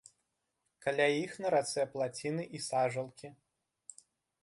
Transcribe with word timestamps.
Каля 0.85 1.07
іх 1.23 1.31
на 1.45 1.53
рацэ 1.55 1.81
плаціны 1.93 2.43
і 2.59 2.65
сажалкі. 2.71 3.27